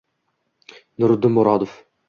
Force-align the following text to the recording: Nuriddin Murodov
Nuriddin 0.97 1.37
Murodov 1.37 1.77